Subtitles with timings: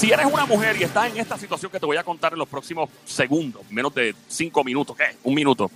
[0.00, 2.38] Si eres una mujer y estás en esta situación que te voy a contar en
[2.38, 5.14] los próximos segundos, menos de cinco minutos, ¿qué?
[5.24, 5.70] Un minuto.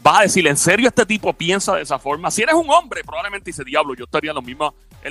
[0.00, 2.30] Vas a decir, ¿en serio este tipo piensa de esa forma?
[2.30, 4.36] Si eres un hombre, probablemente dice, diablo, yo estaría en,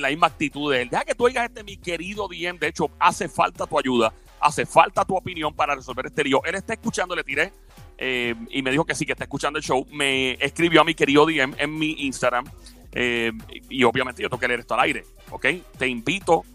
[0.02, 0.90] la misma actitud de él.
[0.90, 2.58] Deja que tú digas este, mi querido DM.
[2.58, 6.41] De hecho, hace falta tu ayuda, hace falta tu opinión para resolver este lío.
[6.45, 7.51] Él está escuchando, le tiré
[7.97, 9.86] eh, y me dijo que sí, que está escuchando el show.
[9.91, 12.45] Me escribió a mi querido DM en mi Instagram.
[12.94, 13.33] eh,
[13.69, 15.47] y obviamente yo tengo que leer esto al aire, ¿ok?
[15.77, 16.45] Te invito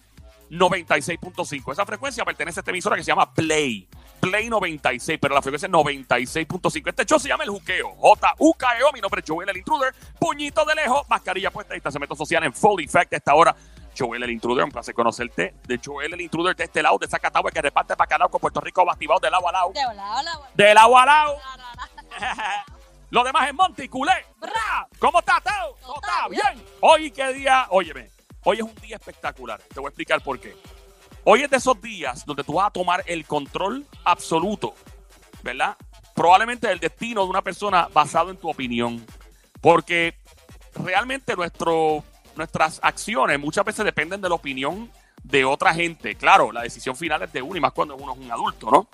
[0.51, 1.73] 96.5.
[1.73, 3.87] Esa frecuencia pertenece a esta emisora que se llama Play.
[4.21, 6.89] Play 96, pero la frecuencia es 96.5.
[6.89, 7.95] Este show se llama El Juqueo.
[7.97, 8.93] J-U-K-E-O.
[8.93, 9.95] Mi nombre es Joel el Intruder.
[10.19, 13.13] Puñito de lejos, mascarilla puesta, distanciamiento social en full effect.
[13.13, 13.55] A esta hora,
[13.97, 14.65] Joel el Intruder.
[14.65, 15.55] Un placer conocerte.
[15.67, 18.61] De Joel el Intruder de este lado, de Zacatagua, que reparte para Canal con Puerto
[18.61, 19.73] Rico, batibado de lado a lado.
[19.73, 20.51] De hola, hola, hola.
[20.55, 21.37] De lado a lado.
[21.39, 22.65] La, la, la.
[23.11, 24.13] Lo demás es Monty, culé.
[24.99, 25.77] ¿Cómo está todo?
[25.81, 26.63] ¿Todo está bien?
[26.81, 27.67] Hoy, ¿qué día?
[27.71, 28.11] Óyeme,
[28.45, 29.59] hoy es un día espectacular.
[29.63, 30.55] Te voy a explicar por qué.
[31.25, 34.75] Hoy es de esos días donde tú vas a tomar el control absoluto,
[35.43, 35.77] ¿verdad?
[36.15, 39.05] Probablemente el destino de una persona basado en tu opinión.
[39.61, 40.15] Porque
[40.75, 42.05] realmente nuestro,
[42.37, 44.91] nuestras acciones muchas veces dependen de la opinión
[45.23, 46.15] de otra gente.
[46.15, 48.89] Claro, la decisión final es de uno y más cuando uno es un adulto, ¿no?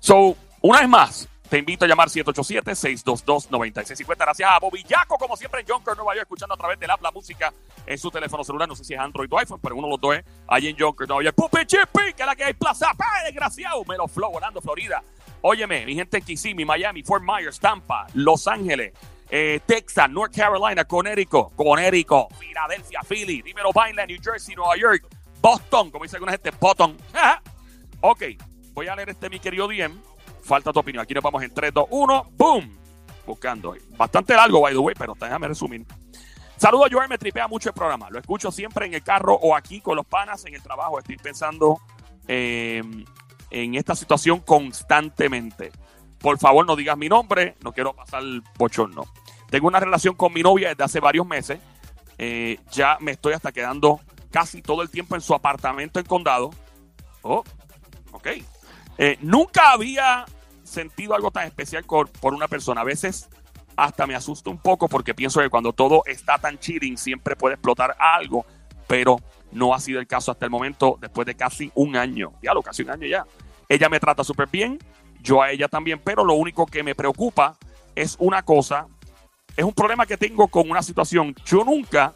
[0.00, 4.16] So, una vez más, te invito a llamar 787-622-9650.
[4.16, 7.02] Gracias a Bobby Yaco, como siempre en Jonker, Nueva York, escuchando a través del app
[7.02, 7.52] la música
[7.84, 8.66] en su teléfono celular.
[8.66, 10.78] No sé si es Android o iPhone, pero uno de los dos es ahí en
[10.78, 11.36] Jonker, Nueva York.
[11.36, 12.94] Pupi Chippy, que es la que hay plaza.
[12.96, 13.84] ¡Pah, desgraciado!
[13.84, 15.02] Melo Flow, Orlando, Florida.
[15.42, 18.94] Óyeme, mi gente en Kissimmee, Miami, Fort Myers, Tampa, Los Ángeles,
[19.28, 25.06] eh, Texas, North Carolina, Connecticut, Connecticut, Filadelfia, Philly, Dímelo Vineland, New Jersey, Nueva York,
[25.42, 26.96] Boston, como dice alguna gente, Boston.
[28.00, 28.22] ok,
[28.72, 30.11] voy a leer este mi querido DM.
[30.42, 31.02] Falta tu opinión.
[31.02, 32.30] Aquí nos vamos en 3, 2, 1.
[32.36, 32.78] ¡Boom!
[33.26, 33.74] Buscando.
[33.96, 35.86] Bastante largo, by the way, pero déjame resumir.
[36.56, 37.08] Saludos, Joel.
[37.08, 38.08] Me tripea mucho el programa.
[38.10, 40.98] Lo escucho siempre en el carro o aquí con los panas en el trabajo.
[40.98, 41.80] Estoy pensando
[42.28, 42.82] eh,
[43.50, 45.72] en esta situación constantemente.
[46.18, 47.56] Por favor, no digas mi nombre.
[47.62, 48.22] No quiero pasar
[48.56, 49.04] bochorno.
[49.50, 51.60] Tengo una relación con mi novia desde hace varios meses.
[52.18, 56.50] Eh, ya me estoy hasta quedando casi todo el tiempo en su apartamento en condado.
[57.22, 57.44] Oh,
[58.12, 58.28] ok.
[58.98, 60.24] Eh, nunca había
[60.62, 62.80] sentido algo tan especial por, una persona.
[62.80, 63.28] A veces
[63.76, 67.54] hasta me asusta un poco porque pienso que cuando todo está tan chilling siempre puede
[67.54, 68.44] explotar algo,
[68.86, 69.16] pero
[69.50, 72.32] no ha sido el caso hasta el momento después de casi un año.
[72.42, 73.24] Ya lo casi un año ya.
[73.68, 74.78] Ella me trata súper bien,
[75.20, 77.56] yo a ella también, pero lo único que me preocupa
[77.94, 78.86] es una cosa,
[79.56, 81.34] es un problema que tengo con una situación.
[81.44, 82.12] Yo nunca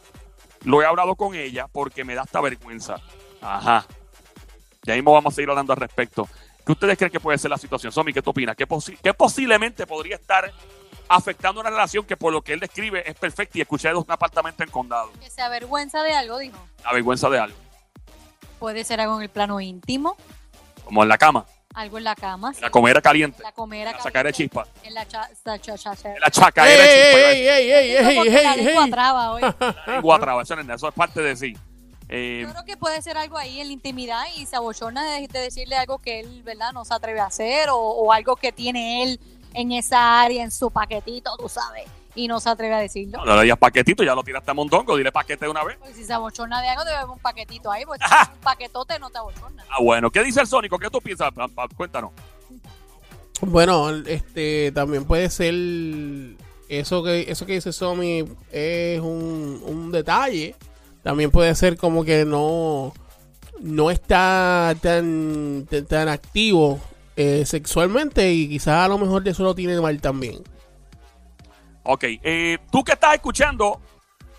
[0.65, 2.97] lo he hablado con ella porque me da esta vergüenza.
[3.41, 3.87] Ajá.
[4.83, 6.29] Ya mismo vamos a seguir hablando al respecto.
[6.67, 7.93] ¿Qué ustedes creen que puede ser la situación?
[7.93, 8.57] Somi, ¿qué tú opinas?
[8.57, 10.53] ¿Qué, posi- qué posiblemente podría estar
[11.09, 14.05] afectando una relación que por lo que él describe es perfecta y escuché de un
[14.09, 15.13] apartamento en condado?
[15.21, 16.59] Que se avergüenza de algo, dijo.
[16.83, 17.57] La vergüenza de algo.
[18.59, 20.17] Puede ser algo en el plano íntimo,
[20.85, 22.51] Como en la cama, algo en la cama.
[22.57, 23.91] en la comera caliente, La comera.
[23.91, 26.15] en la sacar de caliente, chispa, En la cha, cha, cha, cha, cha.
[26.15, 27.31] en la chacaera de ¡Ey, chispa.
[27.31, 28.91] ey, ey, ey, Como ey, que la ey, lengua ey!
[28.91, 29.43] traba hoy.
[29.43, 31.57] La lengua traba, eso, no es nada, eso es parte de sí.
[32.09, 35.27] Eh, Yo creo que puede ser algo ahí en la intimidad y se abochorna de,
[35.27, 36.73] de decirle algo que él, ¿verdad?
[36.73, 39.21] No se atreve a hacer o, o algo que tiene él
[39.55, 41.85] en esa área, en su paquetito, tú sabes,
[42.15, 43.25] y no se atreve a decirlo.
[43.25, 45.79] no le digas paquetito, ya lo tiraste a mondongo, dile paquete de una vez.
[45.79, 48.41] Porque si se abochorna de algo, debe haber un paquetito ahí, porque si es un
[48.41, 49.65] paquetote no te abochorna.
[49.71, 50.79] Ah, bueno, ¿qué dice el Sónico?
[50.79, 51.33] ¿Qué tú piensas?
[51.33, 52.13] Pa- pa- Cuéntanos.
[53.43, 55.55] Bueno, este también puede ser
[56.69, 60.55] eso que eso que dice Somi es un, un detalle.
[61.07, 62.93] También puede ser como que no
[63.61, 66.81] no está tan tan, tan activo
[67.15, 70.43] eh, sexualmente y quizás a lo mejor de eso lo tiene mal también.
[71.85, 73.81] Ok, eh, tú que estás escuchando,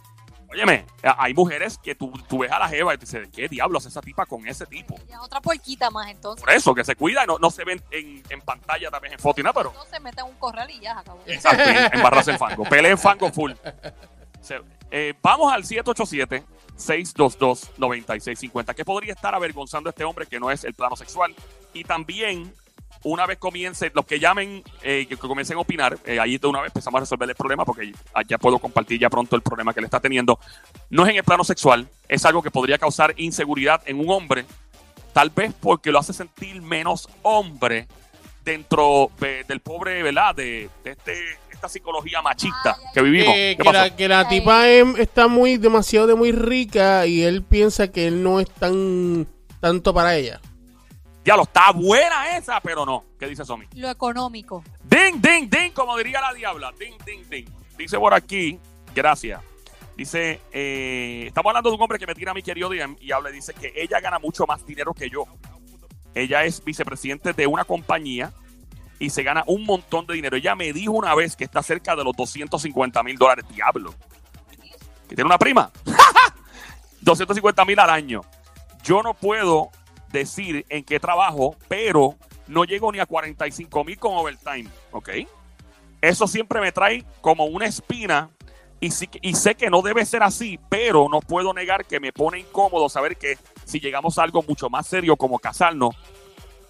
[0.50, 3.86] Óyeme, hay mujeres que tú, tú ves a la jeva y te dices, ¿qué diablos
[3.86, 4.98] esa tipa con ese tipo?
[5.08, 6.44] Ya otra puerquita más entonces.
[6.44, 9.20] Por eso, que se cuida y no, no se ven en, en pantalla también en
[9.20, 11.22] foto y nada, pero No se mete en un corral y ya acabó.
[11.26, 12.66] Exacto, en- embarrarse en fango.
[12.66, 13.54] Pelea en fango full.
[14.42, 14.60] Se-
[14.92, 15.64] eh, vamos al
[16.82, 18.74] 787-622-9650.
[18.76, 21.34] ¿Qué podría estar avergonzando a este hombre que no es el plano sexual?
[21.74, 22.54] Y también,
[23.04, 26.62] una vez comience, los que llamen, eh, que, comiencen a opinar, eh, ahí de una
[26.62, 27.94] vez empezamos a resolver el problema porque
[28.28, 30.40] ya puedo compartir ya pronto el problema que le está teniendo.
[30.90, 34.46] No es en el plano sexual, es algo que podría causar inseguridad en un hombre,
[35.14, 37.88] tal vez porque lo hace sentir menos hombre
[38.44, 40.34] dentro de- del pobre, ¿verdad?
[40.36, 43.36] De este, esta psicología machista que vivimos.
[43.36, 43.72] Que, ¿Qué que pasó?
[43.74, 48.08] la, que la tipa em, está muy demasiado de muy rica y él piensa que
[48.08, 49.28] él no es tan
[49.60, 50.42] tanto para ella.
[51.24, 53.06] Diablo, está buena esa, pero no.
[53.20, 53.68] ¿Qué dice Somi?
[53.76, 54.64] Lo económico.
[54.84, 56.74] Ding, ding, ding, como diría la diabla.
[56.80, 57.46] Ding, ding, ding.
[57.78, 58.60] Dice por aquí,
[58.96, 59.40] gracias.
[59.96, 63.12] Dice, eh, estamos hablando de un hombre que me tira a mi querido DM y
[63.12, 65.26] habla y dice que ella gana mucho más dinero que yo.
[66.16, 68.34] Ella es vicepresidente de una compañía
[69.02, 70.38] y se gana un montón de dinero.
[70.38, 73.46] Ella me dijo una vez que está cerca de los 250 mil dólares.
[73.50, 73.96] Diablo.
[75.10, 75.72] Que tiene una prima.
[77.02, 78.22] 250 mil al año.
[78.84, 79.72] Yo no puedo
[80.12, 82.16] decir en qué trabajo, pero
[82.48, 84.70] no llego ni a 45 mil con overtime.
[84.92, 85.10] ¿Ok?
[86.00, 88.30] Eso siempre me trae como una espina
[88.80, 92.90] y, sé que no debe ser así, pero no puedo negar que me pone incómodo
[92.90, 95.96] saber que si llegamos a algo mucho más serio como casarnos,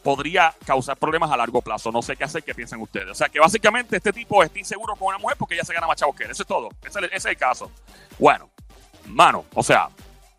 [0.01, 1.91] podría causar problemas a largo plazo.
[1.91, 3.09] No sé qué hacer, qué piensan ustedes.
[3.09, 5.87] O sea, que básicamente este tipo está inseguro con una mujer porque ella se gana
[5.87, 6.31] más chavos que él.
[6.31, 6.69] Eso es todo.
[6.83, 7.71] Ese es el, caso.
[8.17, 8.49] Bueno,
[9.05, 9.89] mano, o sea,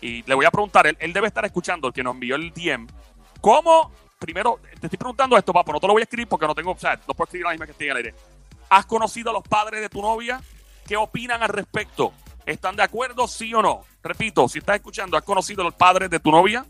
[0.00, 2.52] y le voy a preguntar, él, él debe estar escuchando, el que nos envió el
[2.52, 2.86] DM,
[3.40, 6.54] ¿cómo, primero, te estoy preguntando esto, papo, no te lo voy a escribir porque no
[6.54, 8.14] tengo, o sea, no puedo escribir la misma que estoy en el aire.
[8.74, 10.42] ¿Has conocido a los padres de tu novia?
[10.84, 12.12] ¿Qué opinan al respecto?
[12.44, 13.84] ¿Están de acuerdo, sí o no?
[14.02, 16.66] Repito, si estás escuchando, ¿has conocido a los padres de tu novia?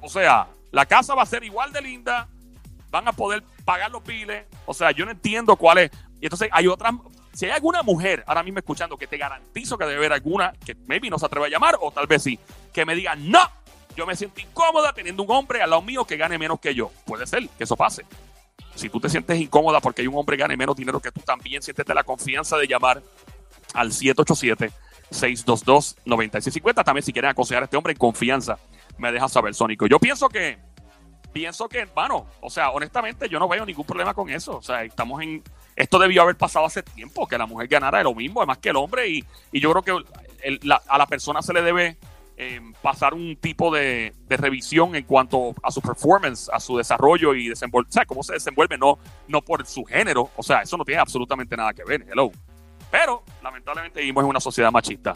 [0.03, 2.27] O sea, la casa va a ser igual de linda,
[2.91, 4.45] van a poder pagar los biles.
[4.65, 5.91] O sea, yo no entiendo cuál es.
[6.19, 6.93] Y entonces hay otras.
[7.33, 10.75] Si hay alguna mujer ahora mismo escuchando que te garantizo que debe haber alguna que
[10.87, 12.37] maybe no se atreve a llamar, o tal vez sí,
[12.71, 13.39] que me diga, no,
[13.95, 16.91] yo me siento incómoda teniendo un hombre al lado mío que gane menos que yo.
[17.05, 18.05] Puede ser que eso pase.
[18.75, 21.21] Si tú te sientes incómoda porque hay un hombre que gane menos dinero que tú,
[21.21, 23.01] también siéntete la confianza de llamar
[23.73, 26.83] al 787-622-9650.
[26.83, 28.57] También si quieren aconsejar a este hombre en confianza,
[28.97, 29.87] me deja saber, Sónico.
[29.87, 30.57] Yo pienso que,
[31.31, 34.57] pienso que, bueno, o sea, honestamente yo no veo ningún problema con eso.
[34.57, 35.43] O sea, estamos en,
[35.75, 38.75] esto debió haber pasado hace tiempo, que la mujer ganara lo mismo, además que el
[38.75, 40.05] hombre, y, y yo creo que
[40.87, 41.97] a la persona se le debe
[42.35, 47.35] eh, pasar un tipo de, de revisión en cuanto a su performance, a su desarrollo
[47.35, 48.97] y desenvolver, o sea, cómo se desenvuelve, no,
[49.27, 52.31] no por su género, o sea, eso no tiene absolutamente nada que ver, hello.
[52.89, 55.15] Pero, lamentablemente, vivimos en una sociedad machista.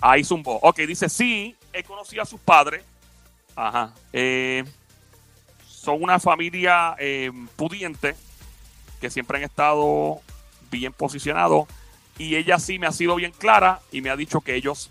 [0.00, 0.58] Ahí zumbó.
[0.62, 2.84] Ok, dice, sí, he conocido a sus padres.
[3.54, 3.94] Ajá.
[4.12, 4.62] Eh,
[5.66, 8.14] son una familia eh, pudiente
[9.00, 10.20] que siempre han estado
[10.70, 11.66] bien posicionados.
[12.18, 14.90] Y ella sí me ha sido bien clara y me ha dicho que ellos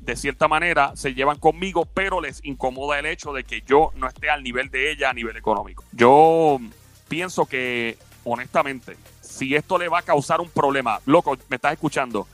[0.00, 4.08] de cierta manera se llevan conmigo, pero les incomoda el hecho de que yo no
[4.08, 5.84] esté al nivel de ella a nivel económico.
[5.92, 6.60] Yo
[7.08, 12.26] pienso que, honestamente, si esto le va a causar un problema, loco, me estás escuchando,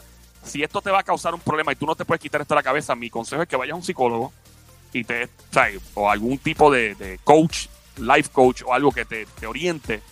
[0.44, 2.54] si esto te va a causar un problema y tú no te puedes quitar esto
[2.54, 4.32] de la cabeza, mi consejo es que vayas a un psicólogo
[4.92, 10.02] y te, o, o algún tipo de, coach, life coach o algo que te oriente.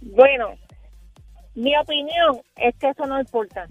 [0.00, 0.54] Bueno,
[1.54, 3.66] mi opinión es que eso no importa.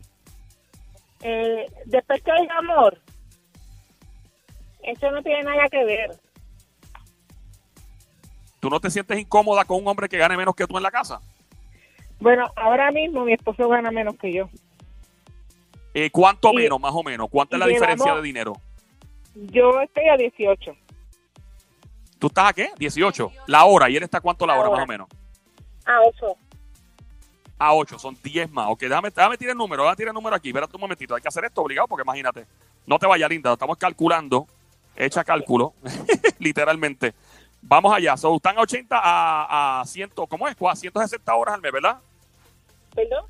[1.22, 3.00] Eh, después que hay amor,
[4.84, 6.12] eso no tiene nada que ver.
[8.60, 10.92] ¿Tú no te sientes incómoda con un hombre que gane menos que tú en la
[10.92, 11.20] casa?
[12.20, 14.50] Bueno, ahora mismo mi esposo gana menos que yo.
[15.94, 17.28] Eh, ¿Cuánto Y- menos, más o menos?
[17.30, 18.54] ¿Cuánta es la diferencia de dinero?
[19.36, 20.76] Yo estoy a 18.
[22.20, 22.70] ¿Tú estás a qué?
[22.78, 23.32] 18.
[23.48, 23.90] La hora.
[23.90, 24.78] ¿Y él está cuánto la La hora, hora.
[24.80, 25.08] más o menos?
[25.86, 26.38] A 8.
[27.58, 28.68] A 8, son 10 más.
[28.70, 30.50] Ok, déjame, déjame tirar el número, déjame tirar el número aquí.
[30.50, 32.46] Espérate un momentito, hay que hacer esto obligado porque imagínate.
[32.86, 34.48] No te vayas, linda, estamos calculando.
[34.96, 35.74] Echa cálculo,
[36.40, 37.14] literalmente.
[37.62, 40.56] Vamos allá, so, están a 80 a, a 100, ¿cómo es?
[40.62, 41.98] A 160 horas al mes, ¿verdad?
[42.94, 43.26] ¿Perdón?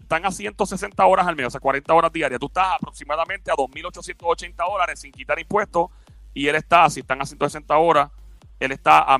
[0.00, 2.40] Están a 160 horas al mes, o sea, 40 horas diarias.
[2.40, 5.90] Tú estás aproximadamente a 2.880 dólares sin quitar impuestos
[6.34, 8.10] y él está, si están a 160 horas,
[8.58, 9.16] él está a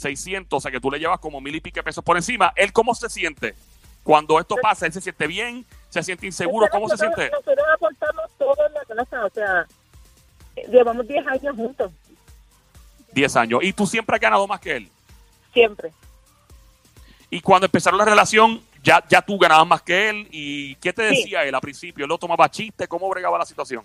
[0.00, 2.52] 1.600, o sea que tú le llevas como mil y pico pesos por encima.
[2.56, 3.54] ¿Él cómo se siente?
[4.02, 5.64] Cuando esto pasa, ¿él se siente bien?
[5.88, 6.68] ¿Se siente inseguro?
[6.70, 7.30] ¿Cómo se siente?
[7.30, 9.66] Nosotros aportamos todo en la casa, o sea,
[10.70, 11.92] llevamos 10 años juntos,
[13.12, 13.60] 10 años.
[13.62, 14.88] ¿Y tú siempre has ganado más que él?
[15.52, 15.90] siempre.
[17.28, 20.28] Y cuando empezaron la relación, ya, ya tú ganabas más que él.
[20.30, 21.16] ¿Y qué te Sí.
[21.16, 22.04] decía él al principio?
[22.04, 22.86] ¿Él lo tomaba chiste?
[22.88, 23.84] ¿Cómo bregaba la situación?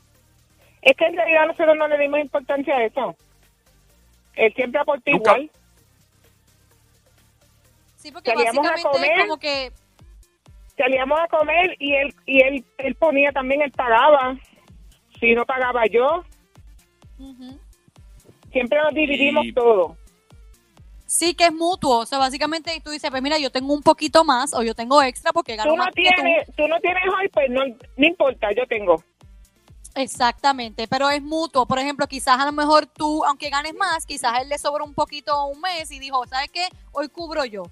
[0.81, 3.15] Es que en realidad nosotros no le dimos importancia a eso.
[4.35, 5.49] Él siempre aportó igual.
[8.05, 9.21] Sí, porque Salíamos a básicamente comer.
[9.21, 9.71] como que
[10.77, 14.37] salíamos a comer y él y él él ponía también él pagaba
[15.19, 16.23] si no pagaba yo
[18.51, 19.97] siempre nos dividimos Y- todo
[21.07, 24.23] sí que es mutuo, o sea, básicamente tú dices, pues mira, yo tengo un poquito
[24.23, 26.09] más o yo tengo extra porque gano tú no más que tú.
[26.15, 29.03] tienes tú no tienes hoy pues no, no importa yo tengo
[29.97, 31.65] Exactamente, pero es mutuo.
[31.65, 34.93] Por ejemplo, quizás a lo mejor tú, aunque ganes más, quizás él le sobra un
[34.93, 36.67] poquito un mes y dijo, ¿sabes qué?
[36.91, 37.63] Hoy cubro yo.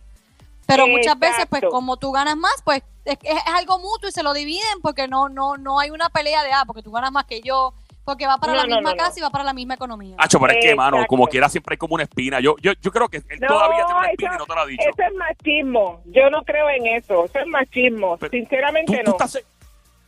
[0.66, 4.12] Pero muchas veces, pues como tú ganas más, pues es, es- es algo mutuo y
[4.12, 7.12] se lo dividen porque no no no hay una pelea de, ah, porque tú ganas
[7.12, 7.74] más que yo,
[8.06, 9.04] porque va para No, la no, misma no, no.
[9.04, 10.16] casa y va para la misma economía.
[10.18, 12.40] Hacho, pero es que, mano, como quiera siempre hay como una espina.
[12.40, 14.54] Yo, yo, yo creo que él No, todavía tiene una espina eso- y no te
[14.56, 14.84] lo ha dicho.
[14.90, 19.12] eso es machismo yo no creo en eso eso es machismo Pero- sinceramente ¿Tú, tú
[19.12, 19.44] no estás,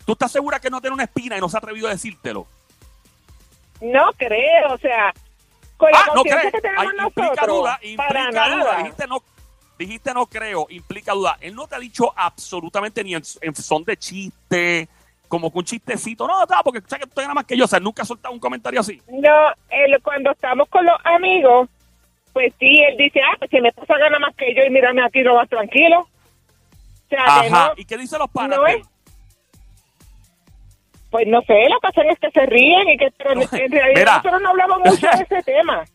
[0.05, 2.45] ¿Tú estás segura que no tiene una espina y no se ha atrevido a decírtelo?
[3.81, 5.13] no creo o sea
[5.77, 8.55] con la Ah, no que Hay tenemos implica nosotros duda, para implica duda.
[8.57, 9.19] nada Dijiste no.
[9.77, 11.38] Dijiste no creo, implica duda.
[11.41, 14.88] Él no te ha dicho absolutamente ni en, en son de chiste,
[15.27, 16.27] como que un chistecito.
[16.27, 17.65] No, no, porque sabes que tú ganas más que yo.
[17.65, 19.01] O sea, nunca ha soltado un comentario así.
[19.08, 21.67] No, él, cuando estamos con los amigos,
[22.34, 25.03] pues sí, él dice, ah, pues si me pasa gana más que yo y mírame
[25.03, 26.01] aquí lo más tranquilo.
[26.01, 27.67] O sea, Ajá.
[27.70, 28.58] no, ¿Y qué dicen los panas?
[28.58, 28.86] no es-
[31.12, 33.86] pues no sé, lo que hacen es que se ríen y que pero en realidad
[33.96, 34.17] Mira.
[34.17, 35.86] nosotros no hablamos mucho de ese tema.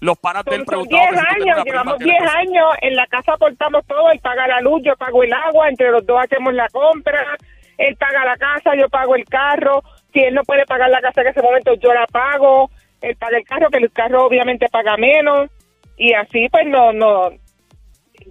[0.00, 1.72] Los panas de él Son, son preguntaban 10 que si tú tenías años, una prima,
[1.82, 4.96] llevamos tienes 10 que- años, en la casa aportamos todo, él paga la luz, yo
[4.96, 7.36] pago el agua, entre los dos hacemos la compra,
[7.78, 11.20] él paga la casa, yo pago el carro, si él no puede pagar la casa
[11.22, 14.96] en ese momento, yo la pago, él paga el carro, que el carro obviamente paga
[14.96, 15.50] menos,
[15.96, 17.30] y así pues no, no,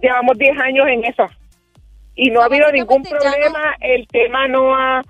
[0.00, 1.28] llevamos 10 años en eso,
[2.14, 5.02] y no ha habido ningún problema, el tema no ha,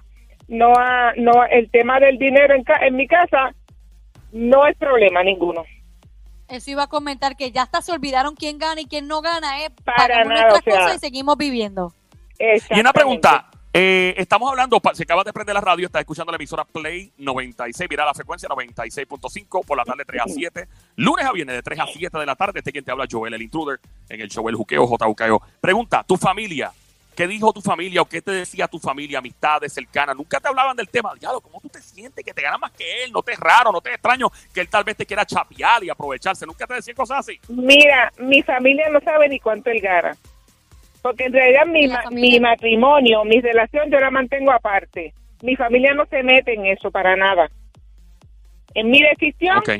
[0.48, 3.52] no ha, no, el tema del dinero en, ca- en mi casa
[4.32, 5.64] no es problema ninguno.
[6.48, 9.64] Eso iba a comentar que ya hasta se olvidaron quién gana y quién no gana,
[9.64, 9.70] ¿eh?
[9.84, 11.92] Para nada, nuestras o sea, cosas y seguimos viviendo.
[12.70, 13.50] Y una pregunta.
[13.72, 17.88] eh, estamos hablando, si acabas de prender la radio, estás escuchando la emisora Play 96,
[17.90, 21.80] mira la frecuencia 96.5 por la tarde 3 a 7, lunes a viernes de 3
[21.80, 23.78] a 7 de la tarde, este quien te habla Joel el Intruder
[24.08, 25.42] en el show El Juqueo JUKEO.
[25.60, 26.72] Pregunta, ¿tu familia?
[27.18, 30.14] ¿Qué dijo tu familia o qué te decía tu familia, amistades cercanas?
[30.14, 31.12] Nunca te hablaban del tema.
[31.18, 33.10] Diablo, ¿cómo tú te sientes que te gana más que él?
[33.10, 35.82] ¿No te es raro, no te es extraño que él tal vez te quiera chapear
[35.82, 36.46] y aprovecharse?
[36.46, 37.40] ¿Nunca te decían cosas así?
[37.48, 40.12] Mira, mi familia no sabe ni cuánto él gana.
[41.02, 45.12] Porque en realidad mi, ¿Y la ma- mi matrimonio, mi relación, yo la mantengo aparte.
[45.42, 47.50] Mi familia no se mete en eso para nada.
[48.74, 49.70] En mi decisión Ok.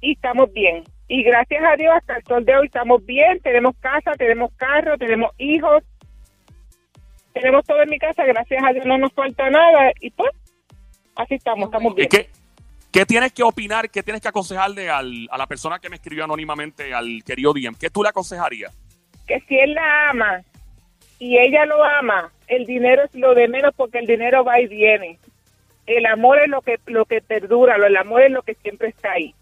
[0.00, 0.84] y estamos bien.
[1.08, 3.40] Y gracias a Dios hasta el sol de hoy estamos bien.
[3.40, 5.82] Tenemos casa, tenemos carro, tenemos hijos.
[7.34, 8.24] Tenemos todo en mi casa.
[8.24, 9.92] Gracias a Dios no nos falta nada.
[10.00, 10.30] Y pues,
[11.16, 12.08] así estamos, estamos ¿Y bien.
[12.08, 12.30] ¿Qué,
[12.90, 16.24] qué tienes que opinar, qué tienes que aconsejarle al- a la persona que me escribió
[16.24, 17.74] anónimamente al querido DM?
[17.78, 18.72] ¿Qué tú le aconsejarías?
[19.26, 20.42] que si él la ama
[21.18, 24.66] y ella lo ama, el dinero es lo de menos porque el dinero va y
[24.66, 25.18] viene.
[25.86, 28.88] El amor es lo que lo que perdura, lo- el amor es lo que siempre
[28.88, 29.34] está ahí.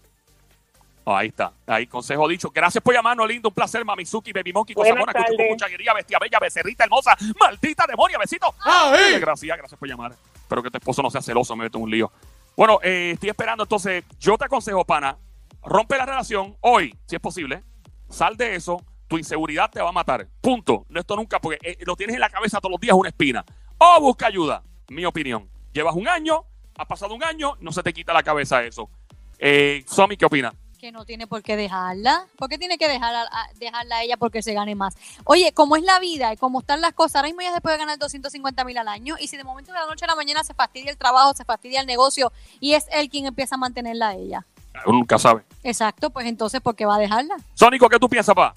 [1.05, 2.49] Oh, ahí está, ahí consejo dicho.
[2.49, 6.39] Gracias por llamarnos, lindo, un placer, Mamizuki, Baby Monkey, cosa Buenas buena, alegría, bestia bella,
[6.39, 8.53] becerrita hermosa, maldita demonia, besito.
[8.63, 9.19] ¡Ay!
[9.19, 10.15] Gracias, gracias por llamar.
[10.35, 12.11] Espero que tu esposo no sea celoso, me meto en un lío.
[12.55, 15.17] Bueno, eh, estoy esperando entonces, yo te aconsejo, pana,
[15.61, 17.63] rompe la relación hoy, si es posible,
[18.09, 20.27] sal de eso, tu inseguridad te va a matar.
[20.39, 20.85] Punto.
[20.87, 23.43] No esto nunca, porque eh, lo tienes en la cabeza todos los días una espina.
[23.77, 25.49] O busca ayuda, mi opinión.
[25.73, 26.45] Llevas un año,
[26.77, 28.89] ha pasado un año, no se te quita la cabeza eso.
[29.37, 30.53] Eh, Somi, ¿qué opina?
[30.83, 32.27] Que no tiene por qué dejarla.
[32.37, 34.97] ¿Por qué tiene que dejarla, a- dejarla a ella porque se gane más?
[35.23, 37.77] Oye, como es la vida y como están las cosas, ahora mismo ella se puede
[37.77, 40.43] ganar 250 mil al año y si de momento de la noche a la mañana
[40.43, 44.09] se fastidia el trabajo, se fastidia el negocio y es él quien empieza a mantenerla
[44.09, 44.45] a ella.
[44.85, 45.43] Uno nunca sabe.
[45.63, 47.37] Exacto, pues entonces, ¿por qué va a dejarla?
[47.53, 48.53] Sónico, ¿qué tú piensas, pa?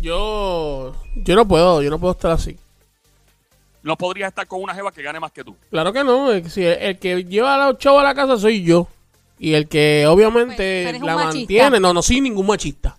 [0.00, 2.56] Yo, yo no puedo, yo no puedo estar así.
[3.82, 5.56] No podrías estar con una jeva que gane más que tú.
[5.70, 8.62] Claro que no, el, si el, el que lleva los chavos a la casa soy
[8.62, 8.86] yo.
[9.42, 12.96] Y el que obviamente pero la mantiene, no, no soy ningún machista.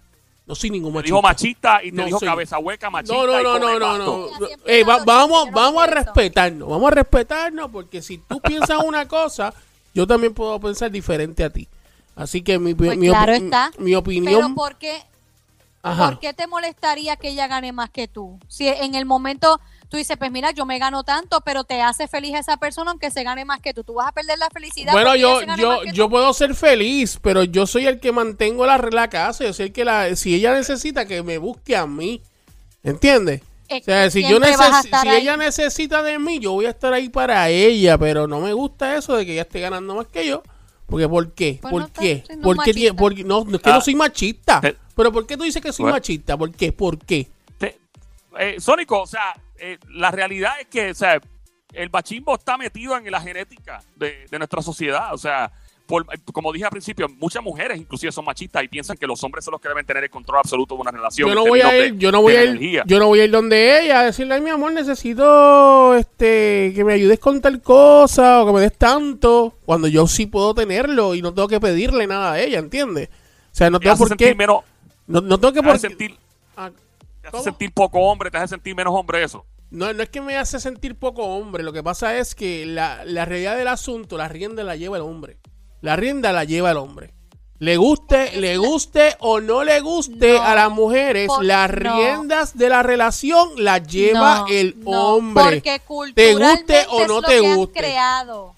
[0.47, 1.13] No soy ningún Te machista.
[1.15, 2.27] dijo machista y te No dijo soy.
[2.27, 3.15] cabeza hueca, machista.
[3.15, 4.27] No, no, y no, no, no, no.
[4.32, 9.54] Va- dado vamos, vamos a respetarnos, vamos a respetarnos porque si tú piensas una cosa,
[9.93, 11.67] yo también puedo pensar diferente a ti.
[12.15, 13.71] Así que mi, Pues mi, claro opi- está.
[13.77, 15.01] mi Pero opinión, ¿por qué,
[15.84, 18.39] ajá, ¿por qué te molestaría que ella gane más que tú?
[18.47, 22.08] Si en el momento tú dices, pues mira, yo me gano tanto, pero te hace
[22.08, 23.84] feliz esa persona aunque se gane más que tú.
[23.84, 24.93] Tú vas a perder la felicidad.
[24.93, 26.10] Bueno, porque yo, yo, yo tú.
[26.10, 29.43] puedo ser feliz, pero yo soy el que mantengo la, la casa.
[29.43, 32.21] Yo soy el que la, si ella necesita que me busque a mí,
[32.84, 33.41] ¿entiendes?
[33.67, 35.21] Es O sea, si yo neces- si ahí.
[35.21, 38.97] ella necesita de mí, yo voy a estar ahí para ella, pero no me gusta
[38.97, 40.43] eso de que ella esté ganando más que yo.
[40.88, 41.58] Porque ¿por qué?
[41.62, 42.23] Pues ¿Por no qué?
[42.27, 42.56] ¿Por qué?
[42.58, 42.73] machista.
[42.73, 43.75] tiene- por qué- no, no es que Ah.
[43.75, 44.60] no soy machista.
[44.63, 44.75] Eh.
[44.93, 45.95] Pero ¿por qué tú dices que soy Bueno.
[45.95, 46.38] machista?
[46.38, 46.73] ¿Por qué?
[46.73, 47.30] ¿Por qué?
[47.58, 47.80] Te-
[48.39, 51.21] eh, Sónico, o sea, eh, la realidad es que, o sea,
[51.74, 55.13] el bachimbo está metido en la genética de, de nuestra sociedad.
[55.13, 55.52] O sea,
[55.88, 59.45] por- como dije al principio, muchas mujeres inclusive son machistas y piensan que los hombres
[59.45, 61.30] son los que deben tener el control absoluto de una relación.
[61.30, 62.84] Yo no voy a ir, de- yo no voy a ir, energía.
[62.86, 66.84] yo no voy a ir donde ella a decirle, ay mi amor, necesito este que
[66.84, 71.15] me ayudes con tal cosa o que me des tanto, cuando yo sí puedo tenerlo
[71.15, 73.10] y no tengo que pedirle nada a ella, ¿entiendes?
[73.10, 74.63] O sea, no Te tengo por sentir qué, menos,
[75.08, 76.17] no, no tengo que por sentir,
[76.58, 76.69] Ah,
[77.21, 79.45] te hace sentir poco hombre, te hace sentir menos hombre eso.
[79.71, 83.03] No, no es que me hace sentir poco hombre, lo que pasa es que la,
[83.05, 85.38] la realidad del asunto, la rienda la lleva el hombre.
[85.81, 87.13] La rienda la lleva el hombre.
[87.57, 91.75] Le guste, le guste o no le guste No, a las mujeres, por- las no.
[91.95, 95.43] riendas de la relación las lleva No, el hombre.
[95.43, 97.79] Porque te culturalmente guste o es no lo te que han guste.
[97.79, 98.53] creado.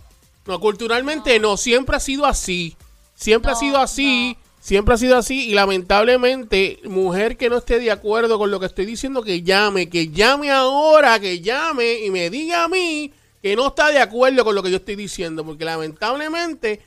[0.45, 1.57] No, culturalmente no.
[1.57, 2.75] siempre ha sido así.
[3.13, 4.37] Siempre ha sido así.
[4.63, 8.65] Siempre ha sido así y lamentablemente, mujer que no esté de acuerdo con lo que
[8.67, 13.57] estoy diciendo, que llame, que llame ahora, que llame y me diga a mí que
[13.57, 16.79] no está de acuerdo con lo que yo estoy diciendo, porque lamentablemente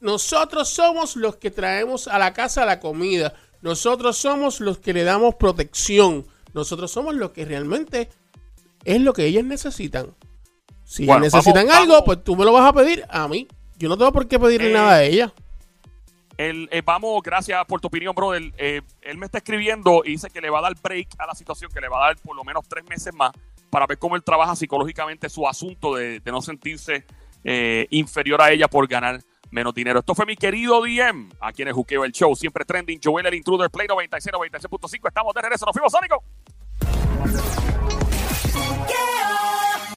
[0.00, 5.04] nosotros somos los que traemos a la casa la comida, nosotros somos los que le
[5.04, 8.08] damos protección, nosotros somos los que realmente
[8.82, 10.14] es lo que ellas necesitan.
[10.86, 12.06] Si Bueno, necesitan vamos- algo, vamos.
[12.06, 13.46] pues tú me lo vas a pedir a mí.
[13.78, 15.34] Yo no tengo por qué pedirle Eh, nada a ella.
[16.40, 18.50] El, eh, vamos, gracias por tu opinión, brother.
[18.56, 21.34] Eh, él me está escribiendo y dice que le va a dar break a la
[21.34, 23.32] situación, que le va a dar por lo menos tres meses más
[23.68, 27.04] para ver cómo él trabaja psicológicamente su asunto de, no sentirse
[27.44, 29.98] eh, inferior a ella por ganar menos dinero.
[29.98, 33.00] Esto fue mi querido DM, a quien es Juqueo el Show, siempre trending.
[33.04, 35.08] Joel el Intruder, Play 96, 96.5.
[35.08, 35.66] Estamos de regreso.
[35.66, 36.24] Nos fuimos, Sónico.